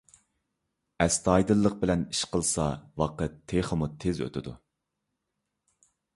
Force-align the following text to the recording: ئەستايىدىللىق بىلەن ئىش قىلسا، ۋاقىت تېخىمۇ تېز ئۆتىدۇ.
ئەستايىدىللىق 1.03 1.75
بىلەن 1.83 2.05
ئىش 2.15 2.21
قىلسا، 2.31 2.65
ۋاقىت 3.03 3.37
تېخىمۇ 3.53 3.93
تېز 4.07 4.25
ئۆتىدۇ. 4.27 4.57